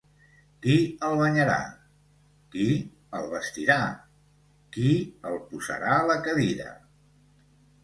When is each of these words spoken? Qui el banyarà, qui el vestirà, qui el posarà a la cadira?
Qui 0.61 0.77
el 1.09 1.17
banyarà, 1.19 1.57
qui 2.55 2.65
el 3.19 3.29
vestirà, 3.35 3.77
qui 4.79 4.97
el 5.33 5.39
posarà 5.53 5.95
a 6.01 6.11
la 6.15 6.19
cadira? 6.27 6.77